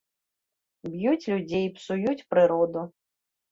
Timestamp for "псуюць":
1.77-2.25